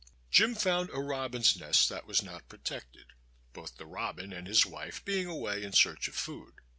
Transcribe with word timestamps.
Jim 0.31 0.55
found 0.55 0.89
a 0.89 0.99
robin's 0.99 1.55
nest 1.55 1.87
that 1.87 2.07
was 2.07 2.23
not 2.23 2.49
protected, 2.49 3.05
both 3.53 3.77
the 3.77 3.85
robin 3.85 4.33
and 4.33 4.47
his 4.47 4.65
wife 4.65 5.05
being 5.05 5.27
away 5.27 5.61
in 5.61 5.71
search 5.73 6.07
of 6.07 6.15
food. 6.15 6.55